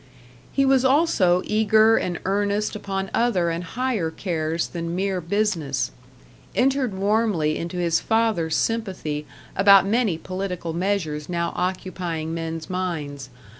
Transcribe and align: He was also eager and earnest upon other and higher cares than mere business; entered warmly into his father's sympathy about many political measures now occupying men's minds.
He 0.51 0.65
was 0.65 0.83
also 0.83 1.43
eager 1.45 1.95
and 1.95 2.19
earnest 2.25 2.75
upon 2.75 3.11
other 3.13 3.51
and 3.51 3.63
higher 3.63 4.09
cares 4.09 4.65
than 4.69 4.95
mere 4.95 5.21
business; 5.21 5.91
entered 6.55 6.95
warmly 6.95 7.55
into 7.55 7.77
his 7.77 7.99
father's 7.99 8.55
sympathy 8.55 9.27
about 9.55 9.85
many 9.85 10.17
political 10.17 10.73
measures 10.73 11.29
now 11.29 11.53
occupying 11.55 12.33
men's 12.33 12.67
minds. 12.67 13.29